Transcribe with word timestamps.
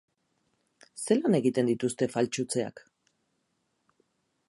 Zelan 1.09 1.37
egiten 1.41 1.71
dituzte 1.73 2.09
faltsutzeak? 2.17 2.85